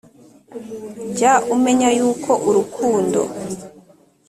jya 1.13 1.33
umenya 1.53 1.89
yuko 1.99 2.31
urukundo 2.49 3.21